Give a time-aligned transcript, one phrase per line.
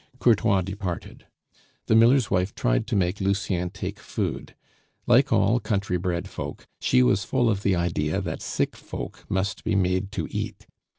[0.17, 1.27] Courtois departed.
[1.85, 4.55] The miller's wife tried to make Lucien take food;
[5.05, 9.63] like all country bred folk, she was full of the idea that sick folk must
[9.63, 10.65] be made to eat.